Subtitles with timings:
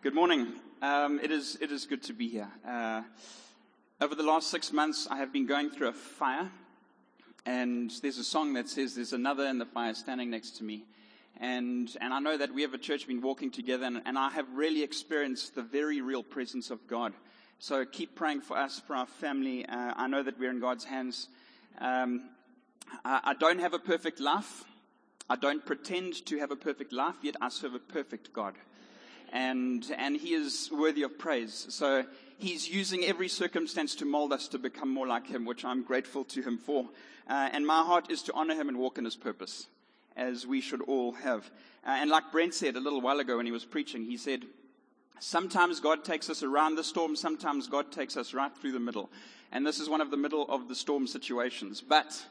[0.00, 0.52] Good morning.
[0.80, 2.48] Um, it is it is good to be here.
[2.64, 3.02] Uh,
[4.00, 6.48] over the last six months, I have been going through a fire,
[7.44, 10.84] and there's a song that says, "There's another in the fire standing next to me,"
[11.40, 14.30] and and I know that we have a church been walking together, and, and I
[14.30, 17.12] have really experienced the very real presence of God.
[17.58, 19.66] So keep praying for us, for our family.
[19.66, 21.26] Uh, I know that we're in God's hands.
[21.80, 22.30] Um,
[23.04, 24.62] I, I don't have a perfect life.
[25.28, 28.54] I don't pretend to have a perfect life, yet I serve a perfect God
[29.32, 31.66] and, and he is worthy of praise.
[31.70, 32.04] So
[32.38, 36.24] he's using every circumstance to mold us to become more like him, which I'm grateful
[36.24, 36.88] to him for.
[37.28, 39.66] Uh, and my heart is to honor him and walk in his purpose,
[40.16, 41.50] as we should all have.
[41.86, 44.44] Uh, and like Brent said a little while ago when he was preaching, he said,
[45.20, 49.10] Sometimes God takes us around the storm, sometimes God takes us right through the middle.
[49.50, 51.80] And this is one of the middle of the storm situations.
[51.80, 52.24] But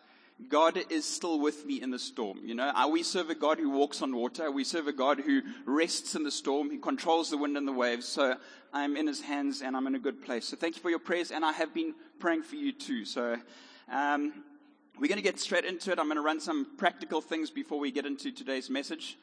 [0.50, 2.40] God is still with me in the storm.
[2.44, 4.52] You know, we serve a God who walks on water.
[4.52, 6.70] We serve a God who rests in the storm.
[6.70, 8.08] He controls the wind and the waves.
[8.08, 8.36] So
[8.72, 10.46] I'm in his hands and I'm in a good place.
[10.46, 11.32] So thank you for your prayers.
[11.32, 13.04] And I have been praying for you too.
[13.04, 13.38] So,
[13.92, 14.44] um,
[15.00, 16.00] we're going to get straight into it.
[16.00, 19.18] I'm going to run some practical things before we get into today's message.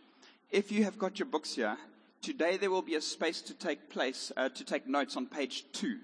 [0.52, 1.76] If you have got your books here,
[2.22, 5.64] today there will be a space to take place, uh, to take notes on page
[5.72, 5.98] two.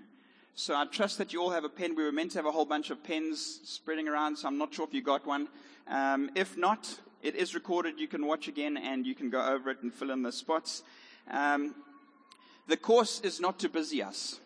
[0.54, 1.94] So I trust that you all have a pen.
[1.94, 4.74] We were meant to have a whole bunch of pens spreading around, so I'm not
[4.74, 5.48] sure if you got one.
[5.88, 7.98] Um, if not, it is recorded.
[7.98, 10.82] You can watch again and you can go over it and fill in the spots.
[11.30, 11.74] Um,
[12.68, 14.38] the course is not to busy us.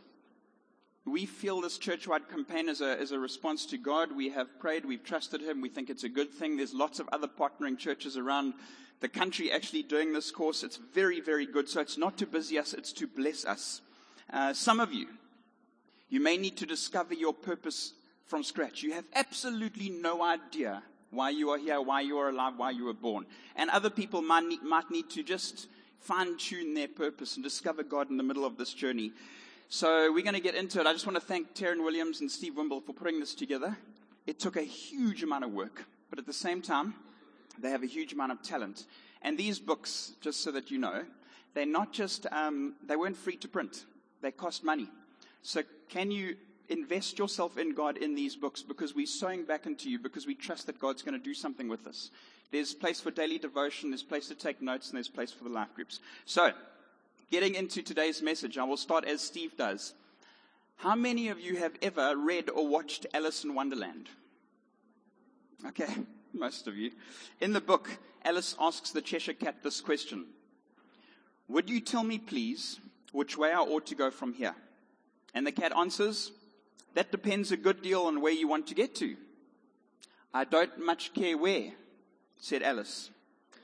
[1.06, 4.16] We feel this church-wide campaign is a, is a response to God.
[4.16, 6.56] We have prayed, we've trusted Him, we think it's a good thing.
[6.56, 8.54] There's lots of other partnering churches around
[9.00, 10.62] the country actually doing this course.
[10.62, 11.68] It's very, very good.
[11.68, 13.82] So it's not to busy us, it's to bless us.
[14.32, 15.08] Uh, some of you,
[16.14, 17.92] you may need to discover your purpose
[18.26, 18.84] from scratch.
[18.84, 22.84] You have absolutely no idea why you are here, why you are alive, why you
[22.84, 23.26] were born.
[23.56, 25.66] And other people might need, might need to just
[25.98, 29.10] fine tune their purpose and discover God in the middle of this journey.
[29.68, 30.86] So we're going to get into it.
[30.86, 33.76] I just want to thank Taryn Williams and Steve Wimble for putting this together.
[34.24, 36.94] It took a huge amount of work, but at the same time,
[37.58, 38.84] they have a huge amount of talent.
[39.20, 41.02] And these books, just so that you know,
[41.54, 43.84] they're not just, um, they weren't free to print.
[44.22, 44.88] They cost money.
[45.42, 45.62] So
[45.94, 46.34] can you
[46.70, 50.34] invest yourself in God in these books because we're sowing back into you because we
[50.34, 52.10] trust that God's going to do something with us.
[52.50, 55.50] There's place for daily devotion, there's place to take notes, and there's place for the
[55.50, 56.00] life groups.
[56.24, 56.50] So,
[57.30, 59.94] getting into today's message, I will start as Steve does.
[60.78, 64.08] How many of you have ever read or watched Alice in Wonderland?
[65.64, 65.94] Okay,
[66.32, 66.90] most of you.
[67.40, 67.88] In the book,
[68.24, 70.26] Alice asks the Cheshire Cat this question
[71.46, 72.80] Would you tell me, please,
[73.12, 74.56] which way I ought to go from here?
[75.34, 76.30] And the cat answers,
[76.94, 79.16] That depends a good deal on where you want to get to.
[80.32, 81.72] I don't much care where,
[82.38, 83.10] said Alice.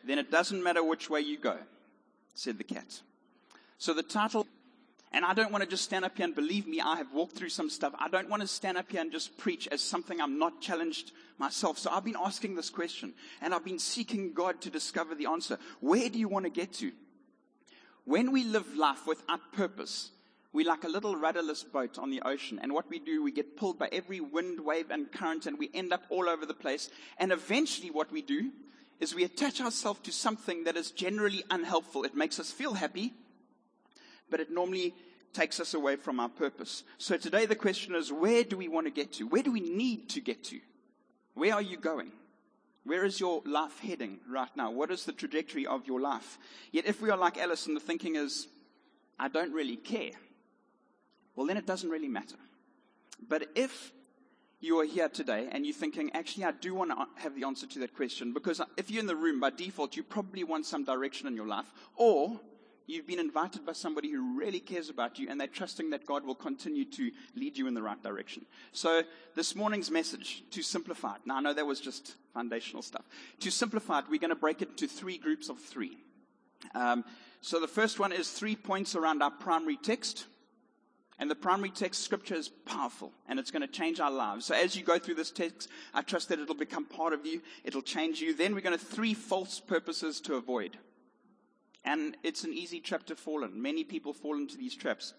[0.05, 1.59] Then it doesn't matter which way you go,
[2.35, 3.01] said the cat.
[3.79, 4.47] So the title,
[5.13, 7.37] and I don't want to just stand up here and believe me, I have walked
[7.37, 7.93] through some stuff.
[7.99, 11.13] I don't want to stand up here and just preach as something I'm not challenged
[11.39, 11.79] myself.
[11.79, 15.59] So I've been asking this question and I've been seeking God to discover the answer.
[15.81, 16.93] Where do you want to get to?
[18.05, 20.11] When we live life without purpose,
[20.53, 22.59] we're like a little rudderless boat on the ocean.
[22.61, 25.71] And what we do, we get pulled by every wind, wave, and current, and we
[25.73, 26.91] end up all over the place.
[27.19, 28.51] And eventually, what we do
[28.99, 32.05] is we attach ourselves to something that is generally unhelpful.
[32.05, 33.15] It makes us feel happy,
[34.29, 34.95] but it normally
[35.33, 36.83] takes us away from our purpose.
[36.99, 39.29] So today, the question is where do we want to get to?
[39.29, 40.59] Where do we need to get to?
[41.35, 42.11] Where are you going?
[42.83, 44.73] Where is your life heading right now?
[44.73, 46.39] What is the trajectory of your life?
[46.73, 48.49] Yet, if we are like Alice and the thinking is,
[49.17, 50.13] I don't really care
[51.35, 52.37] well, then it doesn't really matter.
[53.29, 53.93] But if
[54.61, 57.67] you are here today and you're thinking, actually, I do want to have the answer
[57.67, 60.85] to that question, because if you're in the room by default, you probably want some
[60.85, 62.41] direction in your life, or
[62.87, 66.25] you've been invited by somebody who really cares about you and they're trusting that God
[66.25, 68.45] will continue to lead you in the right direction.
[68.73, 69.03] So,
[69.35, 73.05] this morning's message, to simplify it, now I know that was just foundational stuff.
[73.41, 75.99] To simplify it, we're going to break it into three groups of three.
[76.75, 77.05] Um,
[77.41, 80.27] so, the first one is three points around our primary text.
[81.21, 84.47] And the primary text scripture is powerful and it's going to change our lives.
[84.47, 87.43] So as you go through this text, I trust that it'll become part of you.
[87.63, 88.35] It'll change you.
[88.35, 90.79] Then we're going to three false purposes to avoid.
[91.85, 93.61] And it's an easy trap to fall in.
[93.61, 95.13] Many people fall into these traps.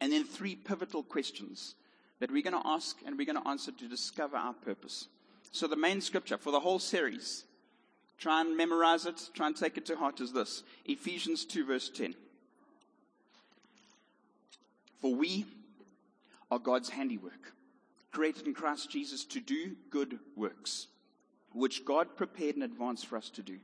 [0.00, 1.74] And then three pivotal questions
[2.20, 5.08] that we're going to ask and we're going to answer to discover our purpose.
[5.52, 7.44] So the main scripture for the whole series,
[8.16, 10.62] try and memorize it, try and take it to heart is this.
[10.86, 12.14] Ephesians 2 verse 10.
[15.04, 15.44] For we
[16.50, 17.52] are God's handiwork,
[18.10, 20.86] created in Christ Jesus to do good works,
[21.52, 23.58] which God prepared in advance for us to do.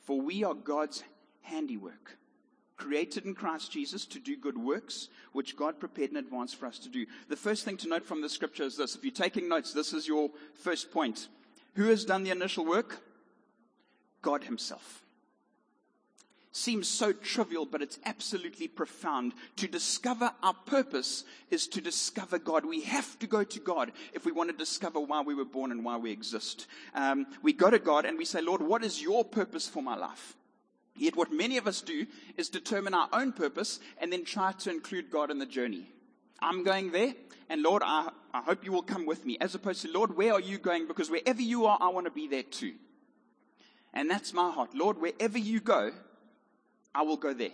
[0.00, 1.04] For we are God's
[1.42, 2.18] handiwork,
[2.76, 6.80] created in Christ Jesus to do good works, which God prepared in advance for us
[6.80, 7.06] to do.
[7.28, 8.96] The first thing to note from the scripture is this.
[8.96, 11.28] If you're taking notes, this is your first point.
[11.74, 13.04] Who has done the initial work?
[14.20, 15.05] God Himself.
[16.56, 19.34] Seems so trivial, but it's absolutely profound.
[19.56, 22.64] To discover our purpose is to discover God.
[22.64, 25.70] We have to go to God if we want to discover why we were born
[25.70, 26.66] and why we exist.
[26.94, 29.96] Um, we go to God and we say, Lord, what is your purpose for my
[29.96, 30.34] life?
[30.96, 32.06] Yet what many of us do
[32.38, 35.84] is determine our own purpose and then try to include God in the journey.
[36.40, 37.12] I'm going there,
[37.50, 39.36] and Lord, I, I hope you will come with me.
[39.42, 40.86] As opposed to, Lord, where are you going?
[40.86, 42.76] Because wherever you are, I want to be there too.
[43.92, 44.74] And that's my heart.
[44.74, 45.92] Lord, wherever you go,
[46.96, 47.50] I will go there.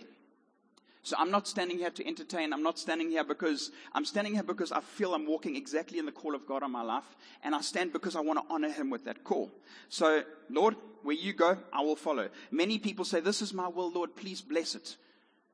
[1.05, 2.53] So I'm not standing here to entertain.
[2.53, 6.05] I'm not standing here because I'm standing here because I feel I'm walking exactly in
[6.05, 7.17] the call of God on my life.
[7.43, 9.51] And I stand because I want to honor Him with that call.
[9.89, 12.29] So, Lord, where you go, I will follow.
[12.51, 14.95] Many people say, This is my will, Lord, please bless it.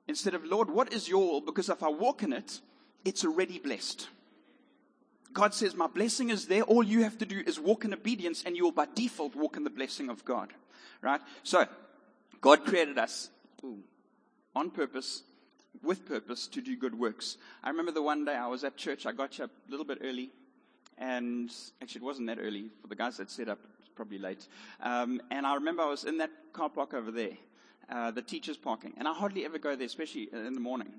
[0.07, 1.42] Instead of, Lord, what is your will?
[1.42, 2.59] Because if I walk in it,
[3.03, 4.07] it's already blessed.
[5.33, 6.62] God says, My blessing is there.
[6.62, 9.57] All you have to do is walk in obedience, and you will by default walk
[9.57, 10.53] in the blessing of God.
[11.01, 11.21] Right?
[11.42, 11.65] So,
[12.39, 13.31] God created us
[14.56, 15.23] on purpose
[15.83, 17.38] with purpose to do good works.
[17.63, 20.00] I remember the one day I was at church, I got up a little bit
[20.03, 20.31] early,
[20.97, 21.51] and
[21.81, 23.59] actually it wasn't that early for the guys that set up,
[23.95, 24.47] probably late.
[24.81, 27.38] Um, and I remember I was in that car park over there,
[27.89, 30.91] uh, the teacher's parking, and I hardly ever go there, especially in the morning.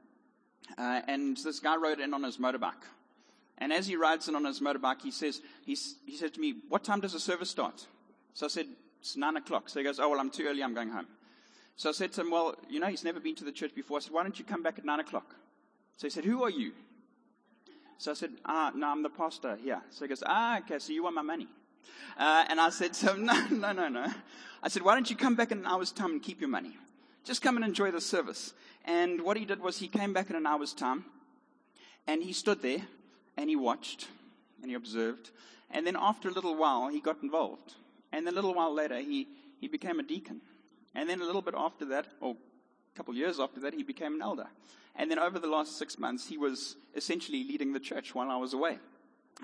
[0.78, 2.84] Uh, and this guy rode in on his motorbike.
[3.58, 6.54] And as he rides in on his motorbike, he says, he's, he said to me,
[6.68, 7.86] What time does the service start?
[8.32, 8.66] So I said,
[9.00, 9.68] It's nine o'clock.
[9.68, 11.06] So he goes, Oh, well, I'm too early, I'm going home.
[11.80, 13.96] So I said to him, Well, you know, he's never been to the church before.
[13.96, 15.34] I said, Why don't you come back at 9 o'clock?
[15.96, 16.72] So he said, Who are you?
[17.96, 19.80] So I said, Ah, no, I'm the pastor here.
[19.88, 21.46] So he goes, Ah, okay, so you want my money.
[22.18, 24.06] Uh, and I said to him, No, no, no, no.
[24.62, 26.76] I said, Why don't you come back in an hour's time and keep your money?
[27.24, 28.52] Just come and enjoy the service.
[28.84, 31.06] And what he did was he came back in an hour's time
[32.06, 32.82] and he stood there
[33.38, 34.06] and he watched
[34.60, 35.30] and he observed.
[35.70, 37.72] And then after a little while, he got involved.
[38.12, 39.28] And then a little while later, he,
[39.62, 40.42] he became a deacon.
[40.94, 43.82] And then a little bit after that, or a couple of years after that, he
[43.82, 44.46] became an elder.
[44.96, 48.36] And then over the last six months, he was essentially leading the church while I
[48.36, 48.78] was away.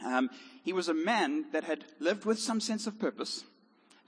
[0.05, 0.29] Um,
[0.63, 3.45] he was a man that had lived with some sense of purpose.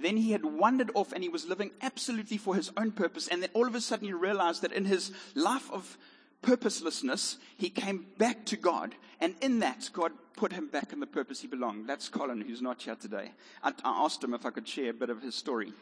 [0.01, 3.29] Then he had wandered off and he was living absolutely for his own purpose.
[3.29, 5.97] And then all of a sudden he realized that in his life of
[6.43, 8.95] purposelessness, he came back to God.
[9.21, 11.89] And in that, God put him back in the purpose he belonged.
[11.89, 13.33] That's Colin, who's not here today.
[13.63, 15.73] I, I asked him if I could share a bit of his story.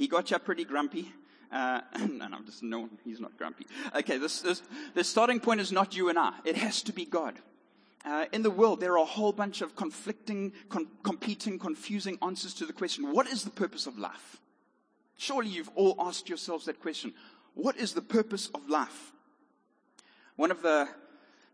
[0.00, 1.12] He got you pretty grumpy.
[1.52, 3.66] Uh, no, no, just, no, he's not grumpy.
[3.94, 4.62] Okay, this, this,
[4.94, 6.32] the starting point is not you and I.
[6.46, 7.34] It has to be God.
[8.02, 12.54] Uh, in the world, there are a whole bunch of conflicting, con- competing, confusing answers
[12.54, 14.38] to the question, what is the purpose of life?
[15.18, 17.12] Surely you've all asked yourselves that question.
[17.52, 19.12] What is the purpose of life?
[20.36, 20.88] One of the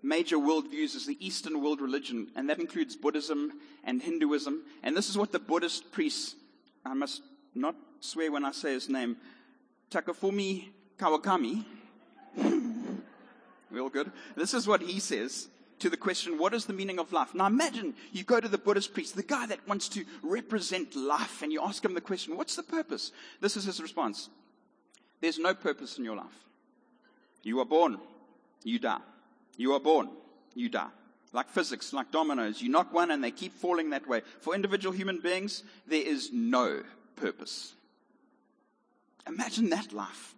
[0.05, 4.63] major worldviews is the Eastern world religion, and that includes Buddhism and Hinduism.
[4.85, 6.37] And this is what the Buddhist priests,
[6.85, 7.23] I must
[7.57, 9.17] not swear when I say his name,
[9.91, 10.67] Takafumi
[10.99, 11.65] Kawakami.
[13.71, 14.11] we all good?
[14.37, 15.49] This is what he says
[15.79, 17.35] to the question, what is the meaning of life?
[17.35, 21.43] Now imagine you go to the Buddhist priest, the guy that wants to represent life,
[21.43, 23.13] and you ask him the question, what's the purpose?
[23.41, 24.31] This is his response.
[25.21, 26.45] There's no purpose in your life.
[27.43, 27.99] You are born,
[28.65, 29.01] you die.
[29.57, 30.11] You are born,
[30.55, 30.89] you die.
[31.33, 34.23] Like physics, like dominoes, you knock one and they keep falling that way.
[34.41, 36.83] For individual human beings, there is no
[37.17, 37.75] purpose.
[39.27, 40.35] Imagine that life.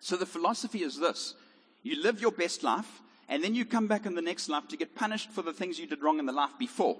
[0.00, 1.34] So the philosophy is this.
[1.82, 4.76] You live your best life, and then you come back in the next life to
[4.76, 6.96] get punished for the things you did wrong in the life before.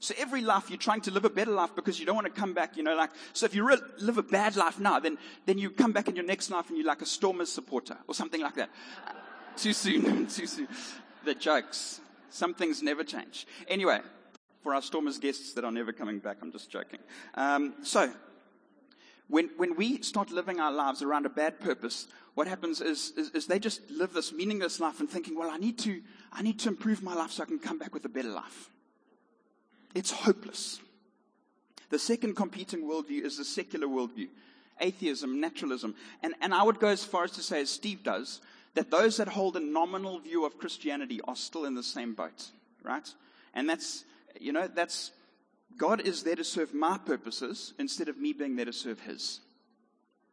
[0.00, 2.32] So every life you're trying to live a better life because you don't want to
[2.32, 5.18] come back, you know, like, so if you re- live a bad life now, then,
[5.44, 8.14] then you come back in your next life and you're like a Stormers supporter or
[8.14, 8.70] something like that.
[9.56, 10.68] Too soon, too soon.
[11.24, 12.00] The jokes.
[12.30, 13.46] Some things never change.
[13.68, 14.00] Anyway,
[14.62, 17.00] for our Stormers guests that are never coming back, I'm just joking.
[17.34, 18.10] Um, so,
[19.30, 23.30] when, when we start living our lives around a bad purpose, what happens is, is,
[23.30, 26.58] is, they just live this meaningless life and thinking, well, I need, to, I need
[26.60, 28.70] to improve my life so I can come back with a better life.
[29.94, 30.80] It's hopeless.
[31.90, 34.28] The second competing worldview is the secular worldview
[34.80, 35.94] atheism, naturalism.
[36.22, 38.40] And, and I would go as far as to say, as Steve does,
[38.74, 42.50] that those that hold a nominal view of Christianity are still in the same boat,
[42.82, 43.06] right?
[43.52, 44.04] And that's,
[44.40, 45.10] you know, that's
[45.76, 49.40] God is there to serve my purposes instead of me being there to serve His.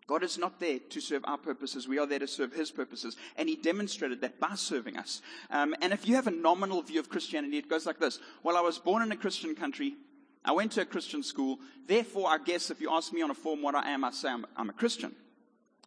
[0.08, 1.88] God is not there to serve our purposes.
[1.88, 3.18] We are there to serve His purposes.
[3.36, 5.22] And He demonstrated that by serving us.
[5.50, 8.20] Um, and if you have a nominal view of Christianity, it goes like this.
[8.42, 9.96] Well, I was born in a Christian country.
[10.46, 11.60] I went to a Christian school.
[11.88, 14.30] Therefore, I guess if you ask me on a form what I am, I say
[14.30, 15.14] I'm, I'm a Christian.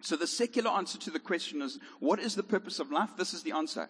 [0.03, 3.11] So the secular answer to the question is, what is the purpose of life?
[3.17, 3.89] This is the answer.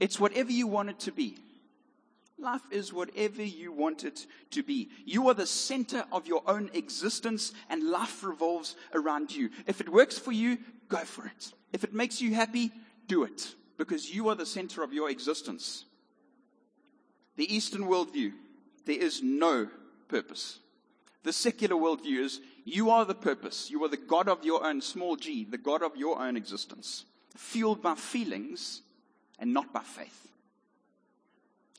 [0.00, 1.38] It's whatever you want it to be.
[2.38, 4.90] Life is whatever you want it to be.
[5.04, 9.50] You are the center of your own existence and life revolves around you.
[9.66, 11.52] If it works for you, go for it.
[11.72, 12.72] If it makes you happy,
[13.06, 15.86] do it because you are the center of your existence.
[17.36, 18.32] The Eastern worldview,
[18.84, 19.68] there is no
[20.08, 20.58] purpose.
[21.22, 23.70] The secular worldview is you are the purpose.
[23.70, 27.04] You are the God of your own small g, the God of your own existence,
[27.36, 28.82] fueled by feelings
[29.38, 30.28] and not by faith.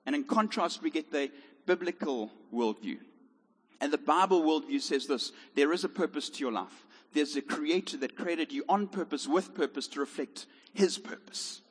[0.07, 1.29] And in contrast, we get the
[1.65, 2.97] biblical worldview.
[3.81, 6.87] And the Bible worldview says this there is a purpose to your life.
[7.13, 11.61] There's a creator that created you on purpose, with purpose, to reflect his purpose.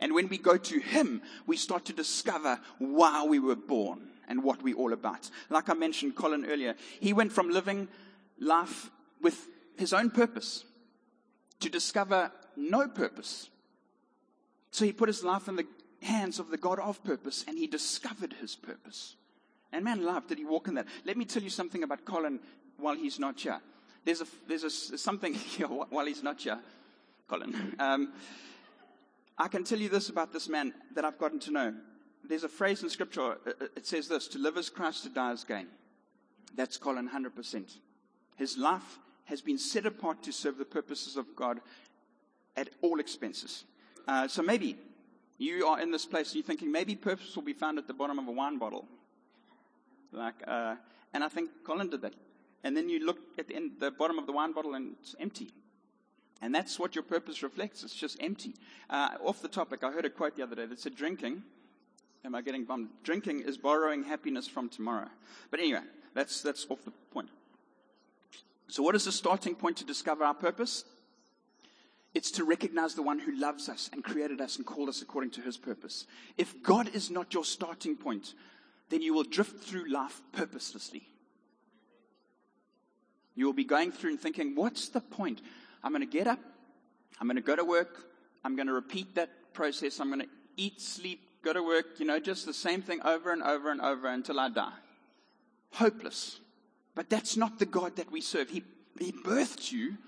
[0.00, 4.44] And when we go to him, we start to discover why we were born and
[4.44, 5.30] what we're all about.
[5.48, 7.88] Like I mentioned Colin earlier, he went from living
[8.38, 8.90] life
[9.20, 10.64] with his own purpose
[11.60, 13.48] to discover no purpose.
[14.70, 15.66] So he put his life in the
[16.02, 19.16] hands of the God of purpose and he discovered his purpose.
[19.72, 20.86] And man, love, did he walk in that?
[21.04, 22.40] Let me tell you something about Colin
[22.78, 23.60] while he's not here.
[24.04, 26.58] There's a, there's a, something here while he's not here,
[27.26, 27.74] Colin.
[27.78, 28.12] Um,
[29.36, 31.74] I can tell you this about this man that I've gotten to know.
[32.24, 35.08] There's a phrase in scripture, uh, uh, it says this, to live as Christ, to
[35.10, 35.68] die as gain.
[36.56, 37.78] That's Colin 100%.
[38.36, 41.60] His life has been set apart to serve the purposes of God
[42.56, 43.64] at all expenses.
[44.06, 44.76] Uh, so maybe
[45.38, 47.94] you are in this place and you're thinking maybe purpose will be found at the
[47.94, 48.86] bottom of a wine bottle.
[50.12, 50.74] Like, uh,
[51.14, 52.14] and I think Colin did that.
[52.64, 55.14] And then you look at the, end, the bottom of the wine bottle and it's
[55.20, 55.52] empty.
[56.42, 57.82] And that's what your purpose reflects.
[57.84, 58.54] It's just empty.
[58.90, 61.42] Uh, off the topic, I heard a quote the other day that said, drinking,
[62.24, 62.88] am I getting bummed?
[63.02, 65.08] Drinking is borrowing happiness from tomorrow.
[65.50, 65.82] But anyway,
[66.14, 67.28] that's, that's off the point.
[68.68, 70.84] So what is the starting point to discover our purpose?
[72.14, 75.30] It's to recognize the one who loves us and created us and called us according
[75.32, 76.06] to his purpose.
[76.36, 78.34] If God is not your starting point,
[78.88, 81.06] then you will drift through life purposelessly.
[83.34, 85.42] You will be going through and thinking, what's the point?
[85.84, 86.40] I'm going to get up,
[87.20, 88.06] I'm going to go to work,
[88.44, 92.06] I'm going to repeat that process, I'm going to eat, sleep, go to work, you
[92.06, 94.72] know, just the same thing over and over and over until I die.
[95.72, 96.40] Hopeless.
[96.94, 98.50] But that's not the God that we serve.
[98.50, 98.64] He,
[98.98, 99.98] he birthed you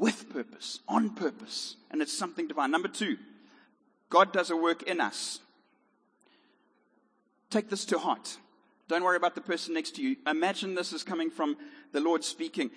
[0.00, 2.70] with purpose, on purpose, and it's something divine.
[2.70, 3.18] Number two,
[4.08, 5.40] God does a work in us.
[7.50, 8.38] Take this to heart.
[8.88, 10.16] Don't worry about the person next to you.
[10.26, 11.56] Imagine this is coming from
[11.92, 12.70] the Lord speaking.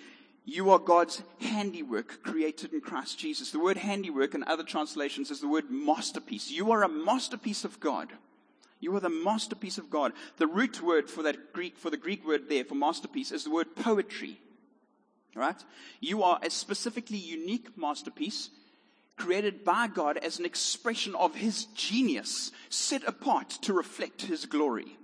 [0.44, 3.50] You are God's handiwork created in Christ Jesus.
[3.50, 6.50] The word handiwork in other translations is the word masterpiece.
[6.50, 8.10] You are a masterpiece of God.
[8.80, 10.12] You are the masterpiece of God.
[10.36, 13.50] The root word for that Greek, for the Greek word there for masterpiece is the
[13.50, 14.38] word poetry.
[15.34, 15.62] Right?
[16.00, 18.50] You are a specifically unique masterpiece
[19.16, 24.96] created by God as an expression of His genius, set apart to reflect His glory.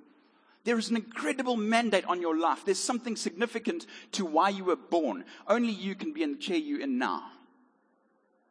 [0.65, 2.65] There is an incredible mandate on your life.
[2.65, 5.25] There's something significant to why you were born.
[5.49, 7.25] Only you can be in the chair you're in now.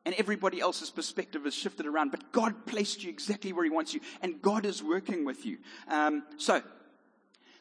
[0.06, 2.10] And everybody else's perspective is shifted around.
[2.10, 4.00] But God placed you exactly where He wants you.
[4.22, 5.58] And God is working with you.
[5.88, 6.64] Um, so,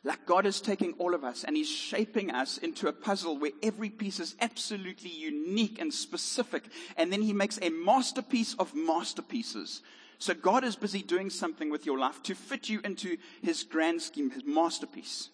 [0.04, 3.50] like God is taking all of us and He's shaping us into a puzzle where
[3.62, 6.64] every piece is absolutely unique and specific.
[6.96, 9.82] And then He makes a masterpiece of masterpieces.
[10.18, 14.02] So God is busy doing something with your life to fit you into His grand
[14.02, 15.30] scheme, His masterpiece.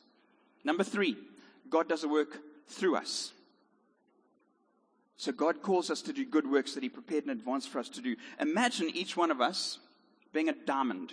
[0.65, 1.17] Number three,
[1.69, 3.33] God does a work through us.
[5.17, 7.89] So God calls us to do good works that He prepared in advance for us
[7.91, 8.17] to do.
[8.41, 9.79] Imagine each one of us
[10.33, 11.13] being a diamond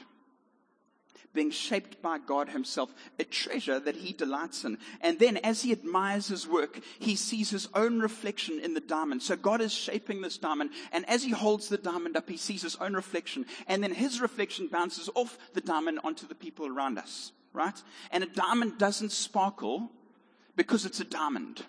[1.33, 4.77] being shaped by God Himself, a treasure that He delights in.
[5.01, 9.23] And then as He admires His work, He sees His own reflection in the diamond.
[9.23, 12.61] So God is shaping this diamond, and as He holds the diamond up, He sees
[12.61, 16.97] His own reflection, and then His reflection bounces off the diamond onto the people around
[16.97, 17.81] us, right?
[18.11, 19.91] And a diamond doesn't sparkle
[20.55, 21.63] because it's a diamond.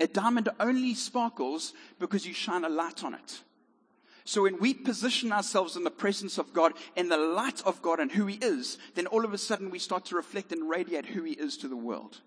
[0.00, 3.42] A diamond only sparkles because you shine a light on it.
[4.28, 7.98] So when we position ourselves in the presence of God, in the light of God
[7.98, 11.06] and who He is, then all of a sudden we start to reflect and radiate
[11.06, 12.20] who He is to the world.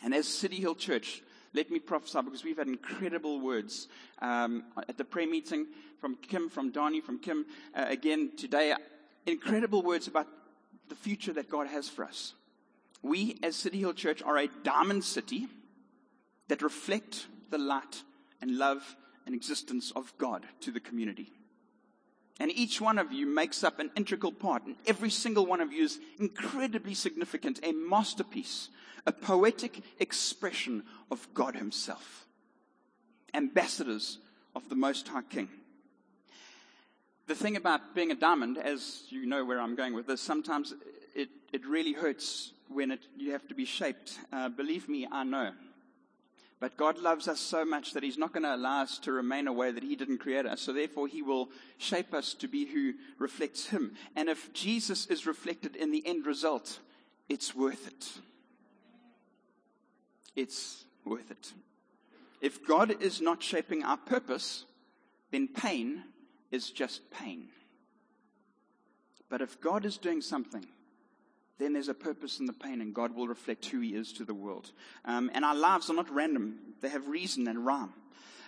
[0.00, 1.24] And as City Hill Church,
[1.54, 3.88] let me prophesy because we've had incredible words
[4.20, 5.66] um, at the prayer meeting
[6.00, 7.44] from Kim, from Donnie, from Kim.
[7.74, 8.76] Uh, again today,
[9.26, 10.28] incredible words about
[10.88, 12.34] the future that God has for us.
[13.02, 15.48] We, as City Hill Church, are a diamond city
[16.46, 18.04] that reflect the light
[18.40, 18.94] and love
[19.26, 21.32] and existence of God to the community.
[22.40, 25.72] And each one of you makes up an integral part, and every single one of
[25.72, 28.68] you is incredibly significant, a masterpiece,
[29.06, 32.26] a poetic expression of God Himself.
[33.34, 34.18] ambassadors
[34.54, 35.48] of the Most High King.
[37.26, 40.74] The thing about being a diamond, as you know where I'm going with this, sometimes
[41.14, 44.18] it, it really hurts when it, you have to be shaped.
[44.32, 45.52] Uh, believe me, I know.
[46.62, 49.48] But God loves us so much that He's not going to allow us to remain
[49.48, 50.60] a way that He didn't create us.
[50.60, 53.96] So therefore, He will shape us to be who reflects Him.
[54.14, 56.78] And if Jesus is reflected in the end result,
[57.28, 58.12] it's worth it.
[60.36, 61.52] It's worth it.
[62.40, 64.64] If God is not shaping our purpose,
[65.32, 66.04] then pain
[66.52, 67.48] is just pain.
[69.28, 70.66] But if God is doing something,
[71.62, 74.24] then there's a purpose in the pain, and God will reflect who He is to
[74.24, 74.72] the world.
[75.04, 77.92] Um, and our lives are not random, they have reason and rhyme.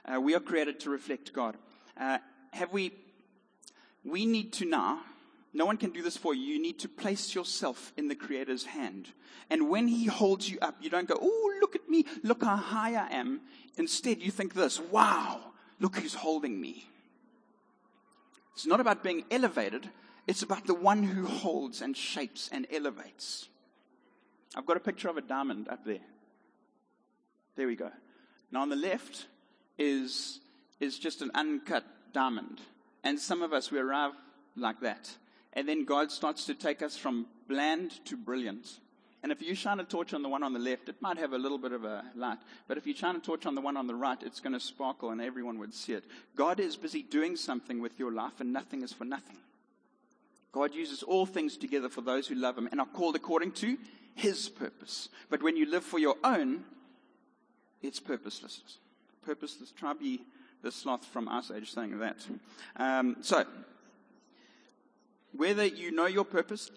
[0.04, 1.56] Uh, we are created to reflect God.
[1.99, 2.18] Uh,
[2.50, 2.92] have we,
[4.04, 5.00] we need to now,
[5.54, 6.42] no one can do this for you.
[6.42, 9.09] You need to place yourself in the Creator's hand.
[9.49, 12.56] And when He holds you up, you don't go, oh, look at me, look how
[12.56, 13.40] high I am.
[13.76, 15.40] Instead, you think this, wow,
[15.78, 16.88] look who's holding me.
[18.54, 19.88] It's not about being elevated,
[20.26, 23.49] it's about the one who holds and shapes and elevates.
[24.57, 25.99] I've got a picture of a diamond up there.
[27.57, 27.90] There we go.
[28.50, 29.26] Now on the left
[29.78, 30.40] is,
[30.81, 32.61] is just an uncut diamond.
[33.02, 34.12] And some of us, we arrive
[34.57, 35.11] like that.
[35.52, 38.78] And then God starts to take us from bland to brilliant.
[39.23, 41.33] And if you shine a torch on the one on the left, it might have
[41.33, 42.38] a little bit of a light.
[42.69, 44.61] But if you shine a torch on the one on the right, it's going to
[44.61, 46.04] sparkle and everyone would see it.
[46.37, 49.37] God is busy doing something with your life and nothing is for nothing.
[50.54, 53.76] God uses all things together for those who love Him and are called according to
[54.14, 55.08] His purpose.
[55.28, 56.62] But when you live for your own,
[57.82, 58.78] it's purposeless.
[59.26, 59.73] Purposeless.
[59.73, 60.20] Try be
[60.62, 62.25] the sloth from Ice Age saying that.
[62.76, 63.44] Um, so,
[65.32, 66.70] whether you know your purpose,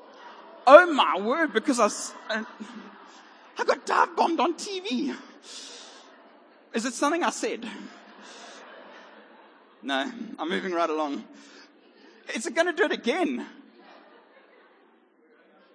[0.66, 2.42] oh my word, because I,
[3.58, 5.14] I got dive bombed on TV.
[6.72, 7.66] Is it something I said?
[9.82, 11.22] No, I'm moving right along.
[12.34, 13.46] Is it going to do it again?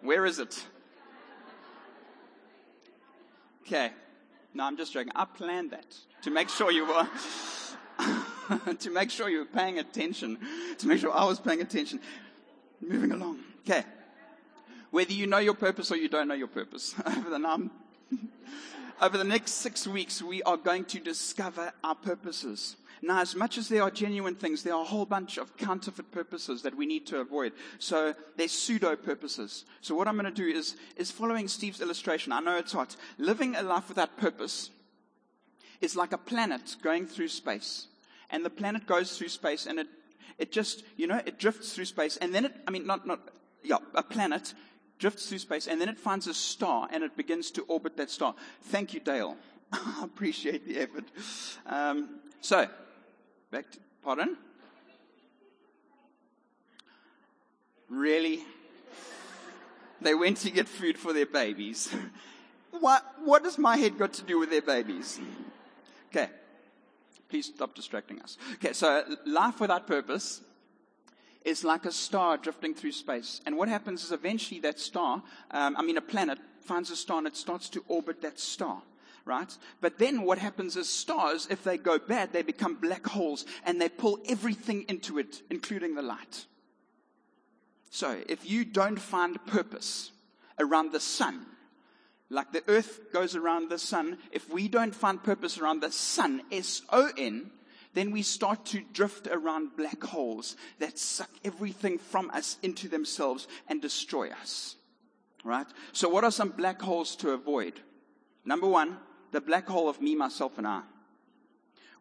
[0.01, 0.63] Where is it?
[3.65, 3.91] Okay.
[4.53, 5.11] No, I'm just joking.
[5.15, 5.85] I planned that
[6.21, 7.07] to make sure you were,
[8.79, 10.37] to make sure you were paying attention,
[10.77, 11.99] to make sure I was paying attention.
[12.81, 13.39] Moving along.
[13.61, 13.83] Okay.
[14.91, 17.71] Whether you know your purpose or you don't know your purpose, over the, um,
[19.01, 22.75] over the next six weeks, we are going to discover our purposes.
[23.01, 26.11] Now, as much as there are genuine things, there are a whole bunch of counterfeit
[26.11, 27.53] purposes that we need to avoid.
[27.77, 29.65] So there's pseudo purposes.
[29.81, 32.31] So what I'm going to do is, is following Steve's illustration.
[32.31, 32.95] I know it's hot.
[33.17, 34.71] Living a life without purpose
[35.81, 37.87] is like a planet going through space.
[38.29, 39.87] And the planet goes through space and it,
[40.39, 42.17] it just, you know, it drifts through space.
[42.17, 43.19] And then it, I mean, not, not,
[43.63, 44.53] yeah, a planet
[44.99, 48.09] drifts through space and then it finds a star and it begins to orbit that
[48.09, 48.35] star.
[48.63, 49.37] Thank you, Dale.
[49.71, 51.05] I appreciate the effort.
[51.65, 52.67] Um, so,
[53.55, 54.37] Back to, pardon?
[57.87, 58.43] Really?
[60.01, 61.93] They went to get food for their babies.
[62.81, 65.17] What, what does my head got to do with their babies?
[66.09, 66.29] Okay.
[67.29, 68.37] Please stop distracting us.
[68.55, 70.41] Okay, so life without purpose
[71.45, 73.39] is like a star drifting through space.
[73.45, 77.19] And what happens is eventually that star, um, I mean a planet, finds a star
[77.19, 78.81] and it starts to orbit that star
[79.25, 79.57] right?
[79.81, 83.81] But then what happens is stars, if they go bad, they become black holes and
[83.81, 86.45] they pull everything into it, including the light.
[87.89, 90.11] So if you don't find purpose
[90.59, 91.45] around the sun,
[92.29, 96.41] like the earth goes around the sun, if we don't find purpose around the sun,
[96.51, 97.51] S-O-N,
[97.95, 103.47] then we start to drift around black holes that suck everything from us into themselves
[103.67, 104.75] and destroy us.
[105.43, 105.67] Right?
[105.93, 107.79] So what are some black holes to avoid?
[108.43, 108.97] Number one,
[109.31, 110.81] the black hole of me, myself, and I.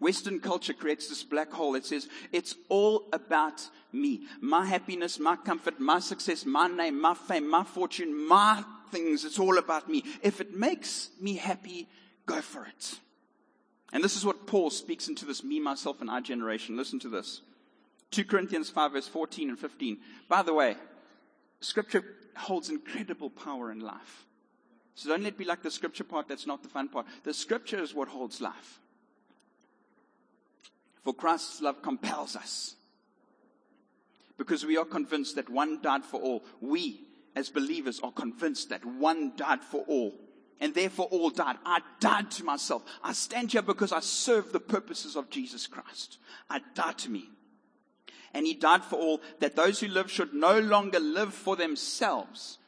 [0.01, 4.27] Western culture creates this black hole that says it's all about me.
[4.41, 9.25] My happiness, my comfort, my success, my name, my fame, my fortune, my things.
[9.25, 10.05] It's all about me.
[10.23, 11.89] If it makes me happy,
[12.27, 12.99] go for it.
[13.95, 16.77] And this is what Paul speaks into this me, myself, and I generation.
[16.77, 17.41] Listen to this.
[18.11, 19.99] 2 Corinthians 5 verse 14 and 15.
[20.29, 20.77] By the way,
[21.61, 22.05] scripture
[22.37, 24.27] holds incredible power in life.
[24.97, 27.07] So don't let it be like the scripture part that's not the fun part.
[27.23, 28.81] The scripture is what holds life.
[31.05, 32.75] For Christ's love compels us.
[34.37, 36.45] Because we are convinced that one died for all.
[36.61, 37.01] We,
[37.37, 40.15] as believers, are convinced that one died for all.
[40.61, 41.57] And therefore all died.
[41.65, 42.83] I died to myself.
[43.03, 46.19] I stand here because I serve the purposes of Jesus Christ.
[46.49, 47.29] I died to me.
[48.33, 52.59] And he died for all that those who live should no longer live for themselves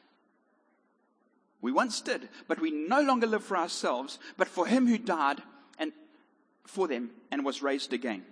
[1.61, 5.41] we once did, but we no longer live for ourselves, but for him who died
[5.79, 5.91] and
[6.65, 8.23] for them and was raised again.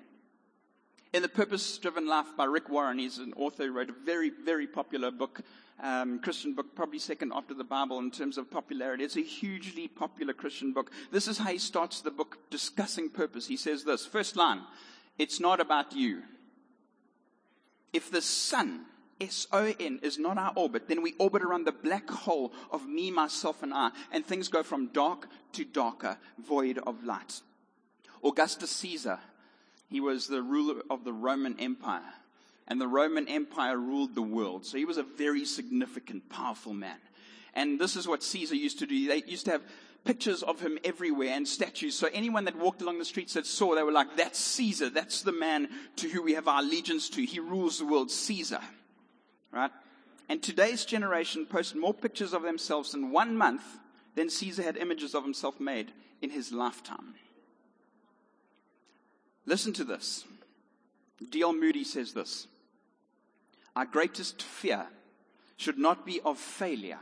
[1.15, 4.29] In The Purpose Driven Life by Rick Warren, he's an author who wrote a very,
[4.29, 5.39] very popular book,
[5.81, 9.05] um, Christian book, probably second after the Bible in terms of popularity.
[9.05, 10.91] It's a hugely popular Christian book.
[11.13, 13.47] This is how he starts the book discussing purpose.
[13.47, 14.59] He says this first line,
[15.17, 16.23] it's not about you.
[17.93, 18.81] If the sun
[19.21, 23.63] S-O-N is not our orbit, then we orbit around the black hole of me, myself,
[23.63, 27.39] and I, and things go from dark to darker, void of light.
[28.21, 29.19] Augustus Caesar,
[29.89, 32.01] he was the ruler of the Roman Empire,
[32.67, 34.65] and the Roman Empire ruled the world.
[34.65, 36.97] So he was a very significant, powerful man.
[37.53, 39.07] And this is what Caesar used to do.
[39.07, 39.63] They used to have
[40.03, 41.95] pictures of him everywhere and statues.
[41.95, 44.89] So anyone that walked along the streets that saw, they were like, that's Caesar.
[44.89, 47.25] That's the man to who we have our allegiance to.
[47.25, 48.61] He rules the world, Caesar.
[49.51, 49.71] Right?
[50.29, 53.63] And today's generation post more pictures of themselves in one month
[54.15, 57.15] than Caesar had images of himself made in his lifetime.
[59.45, 60.25] Listen to this.
[61.29, 61.53] D.L.
[61.53, 62.47] Moody says this
[63.75, 64.87] Our greatest fear
[65.57, 66.99] should not be of failure,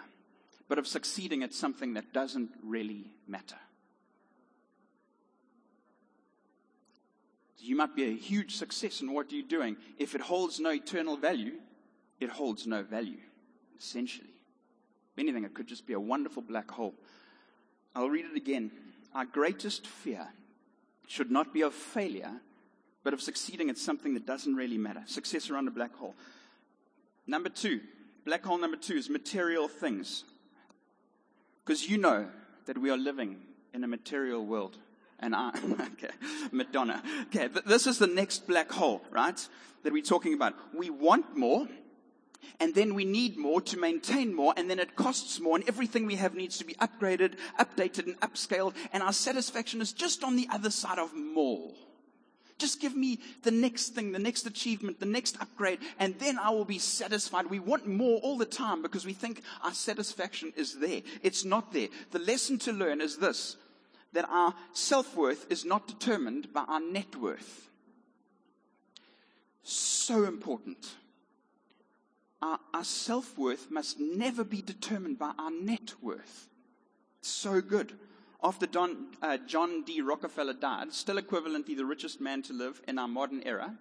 [0.67, 3.57] but of succeeding at something that doesn't really matter.
[7.57, 9.77] You might be a huge success in what you're doing.
[9.97, 11.53] If it holds no eternal value,
[12.19, 13.21] it holds no value,
[13.79, 14.33] essentially.
[15.13, 16.93] If anything, it could just be a wonderful black hole.
[17.95, 18.71] I'll read it again.
[19.15, 20.27] Our greatest fear
[21.13, 22.41] should not be of failure,
[23.03, 25.03] but of succeeding at something that doesn't really matter.
[25.05, 26.15] Success around a black hole.
[27.27, 27.81] Number two,
[28.25, 30.23] black hole number two is material things.
[31.63, 32.27] Because you know
[32.65, 33.37] that we are living
[33.75, 34.75] in a material world.
[35.19, 35.49] And I,
[35.93, 36.13] okay,
[36.51, 37.03] Madonna.
[37.27, 39.47] Okay, th- this is the next black hole, right?
[39.83, 40.55] That we're talking about.
[40.73, 41.67] We want more,
[42.59, 46.05] and then we need more to maintain more, and then it costs more, and everything
[46.05, 50.35] we have needs to be upgraded, updated, and upscaled, and our satisfaction is just on
[50.35, 51.71] the other side of more.
[52.57, 56.51] Just give me the next thing, the next achievement, the next upgrade, and then I
[56.51, 57.47] will be satisfied.
[57.47, 61.01] We want more all the time because we think our satisfaction is there.
[61.23, 61.89] It's not there.
[62.11, 63.57] The lesson to learn is this
[64.13, 67.69] that our self worth is not determined by our net worth.
[69.63, 70.95] So important
[72.43, 76.49] our, our self worth must never be determined by our net worth.
[77.21, 77.93] So good.
[78.43, 80.01] After Don, uh, John D.
[80.01, 83.73] Rockefeller died, still equivalently the richest man to live in our modern era,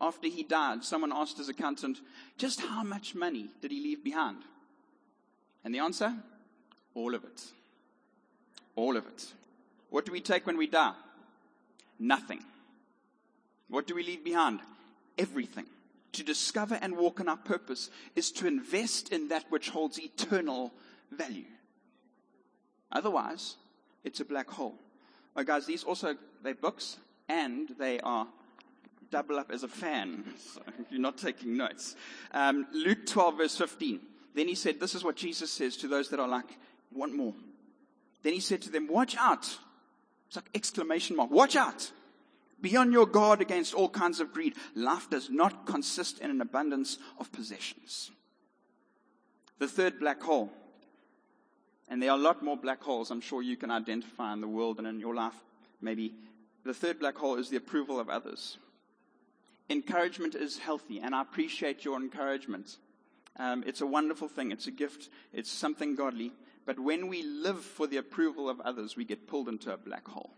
[0.00, 1.98] after he died, someone asked his accountant,
[2.38, 4.38] just how much money did he leave behind?
[5.62, 6.14] And the answer?
[6.94, 7.44] All of it.
[8.76, 9.26] All of it.
[9.90, 10.94] What do we take when we die?
[11.98, 12.42] Nothing.
[13.68, 14.60] What do we leave behind?
[15.18, 15.66] Everything
[16.12, 20.72] to discover and walk in our purpose is to invest in that which holds eternal
[21.10, 21.44] value.
[22.92, 23.56] Otherwise,
[24.04, 24.74] it's a black hole.
[25.36, 28.26] Oh, guys, these also, they're books and they are
[29.10, 30.24] double up as a fan.
[30.38, 31.94] So you're not taking notes.
[32.32, 34.00] Um, Luke 12, verse 15.
[34.34, 36.46] Then he said, This is what Jesus says to those that are like,
[36.92, 37.34] want more.
[38.22, 39.58] Then he said to them, Watch out.
[40.26, 41.30] It's like exclamation mark.
[41.30, 41.90] Watch out.
[42.60, 44.54] Be on your guard against all kinds of greed.
[44.74, 48.10] Life does not consist in an abundance of possessions.
[49.58, 50.50] The third black hole,
[51.88, 54.48] and there are a lot more black holes I'm sure you can identify in the
[54.48, 55.34] world and in your life,
[55.80, 56.14] maybe.
[56.64, 58.58] The third black hole is the approval of others.
[59.68, 62.76] Encouragement is healthy, and I appreciate your encouragement.
[63.36, 66.32] Um, it's a wonderful thing, it's a gift, it's something godly.
[66.66, 70.06] But when we live for the approval of others, we get pulled into a black
[70.06, 70.34] hole.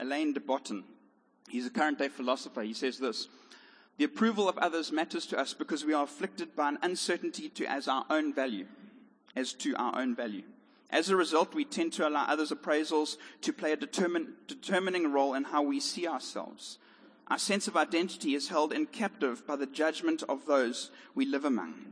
[0.00, 0.82] Alain de Botton.
[1.48, 2.62] He's a current day philosopher.
[2.62, 3.28] He says this
[3.98, 7.66] The approval of others matters to us because we are afflicted by an uncertainty to
[7.66, 8.66] as our own value,
[9.36, 10.44] as to our own value.
[10.88, 15.34] As a result, we tend to allow others' appraisals to play a determin- determining role
[15.34, 16.78] in how we see ourselves.
[17.28, 21.44] Our sense of identity is held in captive by the judgment of those we live
[21.44, 21.90] among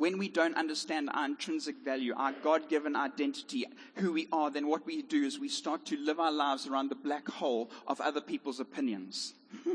[0.00, 4.66] when we don't understand our intrinsic value, our God given identity, who we are, then
[4.66, 8.00] what we do is we start to live our lives around the black hole of
[8.00, 9.34] other people's opinions.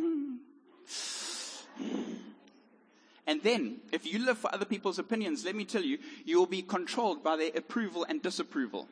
[3.27, 6.47] and then, if you live for other people's opinions, let me tell you, you will
[6.47, 8.87] be controlled by their approval and disapproval.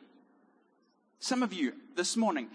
[1.18, 2.46] Some of you this morning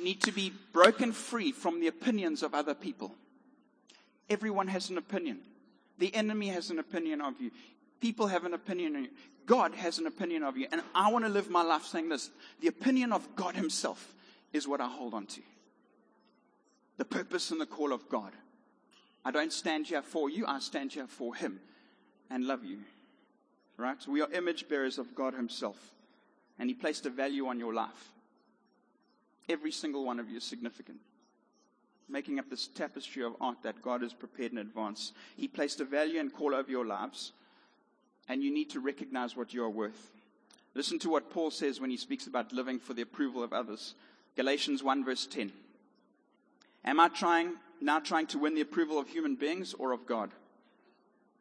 [0.00, 3.16] need to be broken free from the opinions of other people.
[4.30, 5.40] Everyone has an opinion.
[5.98, 7.50] The enemy has an opinion of you.
[8.02, 9.10] People have an opinion on you.
[9.46, 10.66] God has an opinion of you.
[10.72, 14.14] And I want to live my life saying this the opinion of God Himself
[14.52, 15.40] is what I hold on to.
[16.96, 18.32] The purpose and the call of God.
[19.24, 21.60] I don't stand here for you, I stand here for Him
[22.28, 22.78] and love you.
[23.76, 23.96] Right?
[24.08, 25.78] We are image bearers of God Himself.
[26.58, 28.10] And He placed a value on your life.
[29.48, 30.98] every single one of you is significant.
[32.08, 35.12] Making up this tapestry of art that God has prepared in advance.
[35.36, 37.32] He placed a value and call over your lives,
[38.32, 40.10] and you need to recognize what you are worth.
[40.74, 43.94] Listen to what Paul says when he speaks about living for the approval of others.
[44.36, 45.52] Galatians 1 verse 10.
[46.86, 50.30] Am I trying, now trying to win the approval of human beings or of God?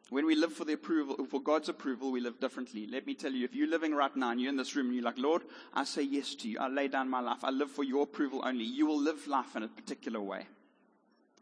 [0.10, 2.86] When we live for the approval, for God's approval, we live differently.
[2.86, 4.96] Let me tell you, if you're living right now and you're in this room and
[4.96, 6.60] you're like, Lord, I say yes to you.
[6.60, 7.46] I lay down my life.
[7.46, 8.66] I live for your approval only.
[8.66, 10.46] You will live life in a particular way.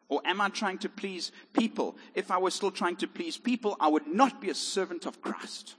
[0.09, 1.95] Or am I trying to please people?
[2.15, 5.21] If I were still trying to please people, I would not be a servant of
[5.21, 5.75] Christ.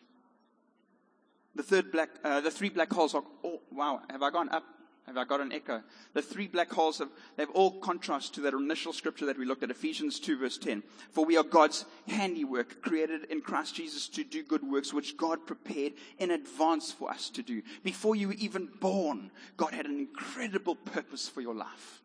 [1.56, 4.64] The third black, uh, the three black holes are, oh, wow, have I gone up?
[5.06, 5.82] Have I got an echo?
[6.14, 9.64] The three black holes have, they've all contrast to that initial scripture that we looked
[9.64, 10.84] at, Ephesians 2 verse 10.
[11.10, 15.44] For we are God's handiwork, created in Christ Jesus to do good works, which God
[15.46, 17.62] prepared in advance for us to do.
[17.82, 22.02] Before you were even born, God had an incredible purpose for your life.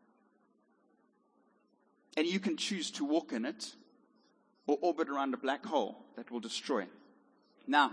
[2.17, 3.73] And you can choose to walk in it
[4.67, 6.86] or orbit around a black hole that will destroy.
[7.67, 7.91] Now,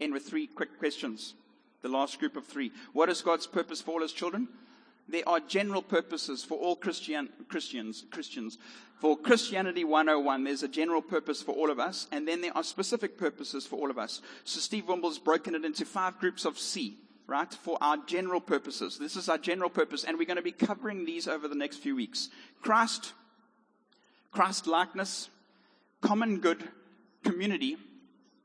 [0.00, 1.34] end with three quick questions.
[1.82, 2.72] The last group of three.
[2.92, 4.48] What is God's purpose for all his children?
[5.08, 8.58] There are general purposes for all Christian, Christians, Christians.
[9.00, 12.64] For Christianity 101, there's a general purpose for all of us, and then there are
[12.64, 14.20] specific purposes for all of us.
[14.44, 18.98] So Steve Wimble's broken it into five groups of C, right, for our general purposes.
[18.98, 21.76] This is our general purpose, and we're going to be covering these over the next
[21.76, 22.28] few weeks.
[22.60, 23.14] Christ,
[24.30, 25.30] Christ likeness,
[26.00, 26.68] common good,
[27.24, 27.76] community,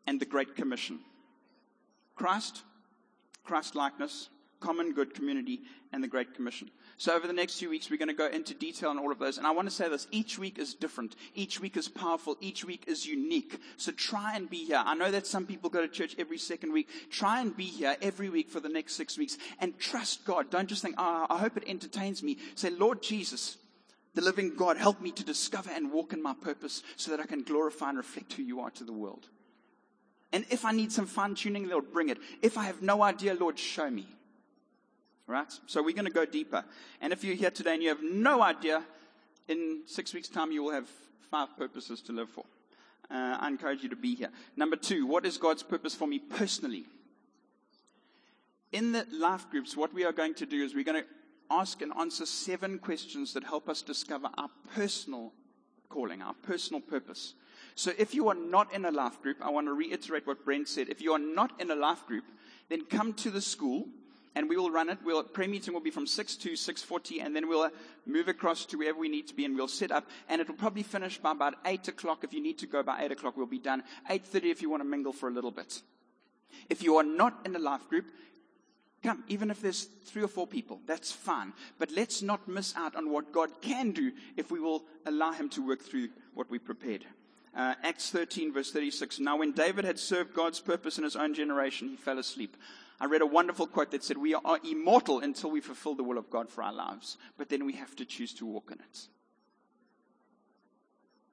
[0.08, 1.00] and the Great Commission.
[2.15, 2.62] Christ,
[3.43, 5.60] Christ likeness, common good community,
[5.91, 6.72] and the Great Commission.
[6.98, 9.19] So over the next few weeks, we're going to go into detail on all of
[9.19, 9.38] those.
[9.38, 11.15] And I want to say this, each week is different.
[11.36, 12.38] Each week is powerful.
[12.39, 13.60] Each week is unique.
[13.78, 14.82] So try and be here.
[14.84, 16.88] I know that some people go to church every second week.
[17.10, 20.50] Try and be here every week for the next six weeks and trust God.
[20.50, 22.38] Don't just think, oh, I hope it entertains me.
[22.56, 23.58] Say, Lord Jesus,
[24.13, 27.26] the living God, help me to discover and walk in my purpose so that I
[27.26, 29.28] can glorify and reflect who you are to the world.
[30.32, 32.17] And if I need some fine tuning, Lord, bring it.
[32.41, 34.08] If I have no idea, Lord, show me.
[35.28, 35.52] Right?
[35.67, 36.63] So we're going to go deeper.
[37.02, 38.84] And if you're here today and you have no idea,
[39.47, 40.89] in six weeks' time, you will have
[41.30, 42.45] five purposes to live for.
[43.12, 44.30] Uh, I encourage you to be here.
[44.56, 46.86] Number two, what is God's purpose for me personally?
[48.71, 51.08] In the life groups, what we are going to do is we're going to
[51.49, 55.34] ask and answer seven questions that help us discover our personal
[55.89, 57.36] calling, our personal purpose.
[57.75, 60.67] So if you are not in a life group, I want to reiterate what Brent
[60.67, 60.89] said.
[60.89, 62.25] If you are not in a life group,
[62.69, 63.88] then come to the school
[64.36, 64.97] and we will run it.
[65.03, 67.69] We'll, prayer meeting will be from 6 to 6.40 and then we'll
[68.06, 70.84] move across to wherever we need to be and we'll set up and it'll probably
[70.84, 72.23] finish by about 8 o'clock.
[72.23, 73.84] If you need to go by 8 o'clock, we'll be done.
[74.10, 75.82] 8.30 if you want to mingle for a little bit.
[76.69, 78.06] If you are not in a life group,
[79.04, 79.24] come.
[79.28, 81.54] Even if there's three or four people, that's fine.
[81.78, 85.50] But let's not miss out on what God can do if we will allow Him
[85.50, 87.06] to work through what we prepared.
[87.56, 89.20] Uh, Acts 13, verse 36.
[89.20, 92.58] Now, when David had served God's purpose in his own generation, he fell asleep.
[93.00, 96.18] I read a wonderful quote that said, We are immortal until we fulfill the will
[96.18, 99.08] of God for our lives, but then we have to choose to walk in it.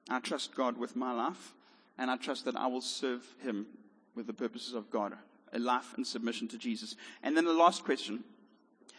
[0.09, 1.53] I trust God with my life,
[1.97, 3.65] and I trust that I will serve Him
[4.15, 5.13] with the purposes of God,
[5.53, 6.95] a life in submission to Jesus.
[7.23, 8.23] And then the last question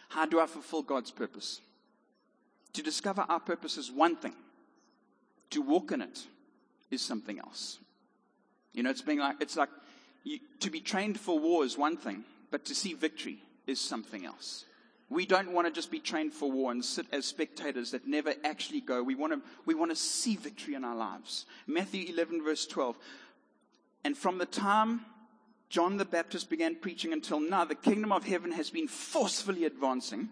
[0.09, 1.61] How do I fulfill God's purpose?
[2.75, 4.35] To discover our purpose is one thing,
[5.51, 6.27] to walk in it
[6.91, 7.79] is something else.
[8.73, 9.69] You know, it's being like, it's like
[10.25, 14.25] you, to be trained for war is one thing, but to see victory is something
[14.25, 14.65] else.
[15.11, 18.33] We don't want to just be trained for war and sit as spectators that never
[18.45, 19.03] actually go.
[19.03, 21.45] We want to, we want to see victory in our lives.
[21.67, 22.97] Matthew 11 verse 12.
[24.05, 25.03] And from the time
[25.73, 30.29] John the Baptist began preaching until now, the kingdom of heaven has been forcefully advancing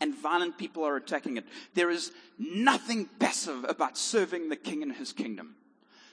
[0.00, 1.44] and violent people are attacking it.
[1.74, 5.56] There is nothing passive about serving the king and his kingdom.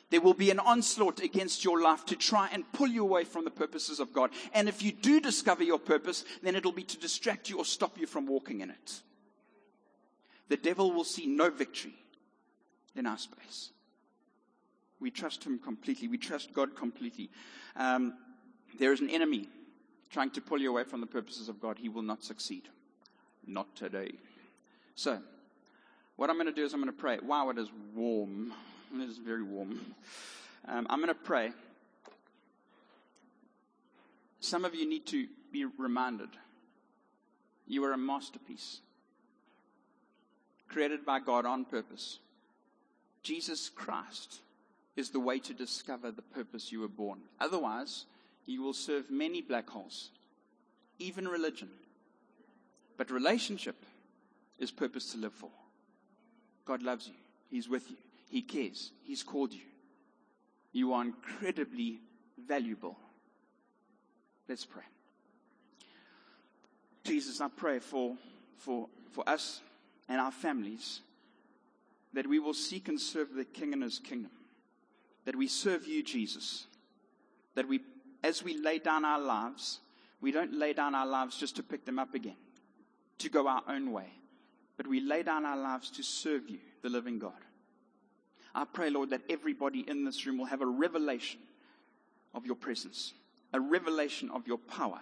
[0.10, 3.46] There will be an onslaught against your life to try and pull you away from
[3.46, 4.32] the purposes of God.
[4.56, 8.00] And if you do discover your purpose, then it'll be to distract you or stop
[8.00, 9.02] you from walking in it.
[10.48, 11.94] The devil will see no victory
[12.96, 13.70] in our space.
[15.00, 16.08] We trust him completely.
[16.08, 17.30] We trust God completely.
[17.76, 18.14] Um,
[18.78, 19.50] there is an enemy
[20.10, 21.78] trying to pull you away from the purposes of God.
[21.78, 22.64] He will not succeed.
[23.46, 24.12] Not today.
[24.96, 25.20] So,
[26.16, 27.20] what I'm going to do is I'm going to pray.
[27.22, 28.54] Wow, it is warm.
[28.94, 29.80] It is very warm.
[30.68, 31.52] Um, I'm going to pray.
[34.40, 36.30] Some of you need to be reminded
[37.68, 38.82] you are a masterpiece,
[40.68, 42.20] created by God on purpose.
[43.24, 44.42] Jesus Christ
[44.96, 47.20] is the way to discover the purpose you were born.
[47.40, 48.06] Otherwise,
[48.46, 50.12] you will serve many black holes,
[51.00, 51.70] even religion.
[52.98, 53.76] But relationship
[54.58, 55.50] is purpose to live for.
[56.66, 57.14] God loves you.
[57.50, 57.98] He's with you.
[58.30, 58.92] He cares.
[59.04, 59.62] He's called you.
[60.72, 62.00] You are incredibly
[62.38, 62.98] valuable.
[64.48, 64.84] Let's pray.
[67.04, 68.16] Jesus, I pray for,
[68.58, 69.62] for, for us
[70.10, 71.02] and our families
[72.14, 74.32] that we will seek and serve the King and His kingdom.
[75.26, 76.68] That we serve you, Jesus.
[77.56, 77.82] That we,
[78.24, 79.80] as we lay down our lives,
[80.22, 82.38] we don't lay down our lives just to pick them up again,
[83.20, 84.10] to go our own way,
[84.78, 87.34] but we lay down our lives to serve you, the living God.
[88.54, 91.42] I pray, Lord, that everybody in this room will have a revelation
[92.34, 93.14] of your presence,
[93.54, 95.02] a revelation of your power.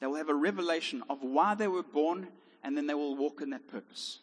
[0.00, 2.28] They will have a revelation of why they were born,
[2.62, 4.18] and then they will walk in that purpose.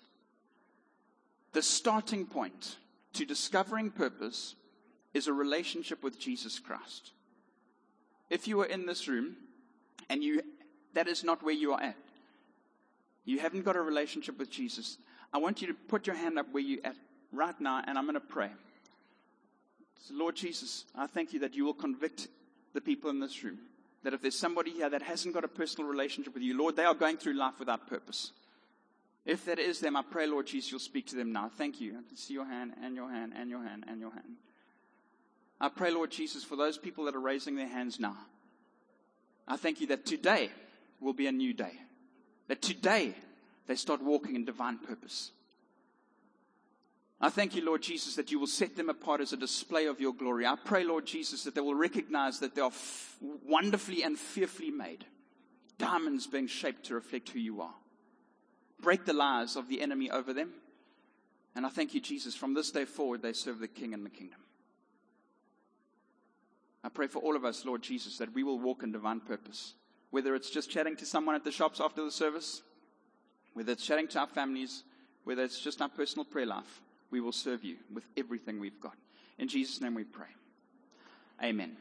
[1.52, 2.78] The starting point
[3.14, 4.56] to discovering purpose
[5.14, 7.12] is a relationship with Jesus Christ.
[8.30, 9.36] If you are in this room
[10.10, 10.42] and you
[10.94, 11.96] that is not where you are at.
[13.26, 14.98] You haven't got a relationship with Jesus.
[15.32, 16.96] I want you to put your hand up where you're at
[17.32, 18.50] right now, and I'm going to pray.
[20.08, 22.28] So Lord Jesus, I thank you that you will convict
[22.74, 23.60] the people in this room.
[24.04, 26.86] That if there's somebody here that hasn't got a personal relationship with you, Lord, they
[26.86, 28.32] are going through life without purpose.
[29.26, 31.52] If that is them, I pray, Lord Jesus, you'll speak to them now.
[31.56, 31.92] Thank you.
[31.92, 34.38] I can see your hand and your hand and your hand and your hand.
[35.62, 38.16] I pray, Lord Jesus, for those people that are raising their hands now.
[39.48, 40.52] I thank you that today
[41.00, 41.74] will be a new day.
[42.48, 43.14] That today
[43.68, 45.32] they start walking in divine purpose.
[47.22, 50.00] I thank you, Lord Jesus, that you will set them apart as a display of
[50.00, 50.46] your glory.
[50.46, 54.72] I pray, Lord Jesus, that they will recognize that they are f- wonderfully and fearfully
[54.72, 55.06] made,
[55.78, 57.74] diamonds being shaped to reflect who you are.
[58.80, 60.52] Break the lies of the enemy over them.
[61.56, 64.10] And I thank you, Jesus, from this day forward, they serve the King and the
[64.10, 64.40] kingdom.
[66.84, 69.74] I pray for all of us, Lord Jesus, that we will walk in divine purpose.
[70.12, 72.62] Whether it's just chatting to someone at the shops after the service,
[73.54, 74.84] whether it's chatting to our families,
[75.24, 78.96] whether it's just our personal prayer life, we will serve you with everything we've got.
[79.38, 80.28] In Jesus' name we pray.
[81.44, 81.76] Amen.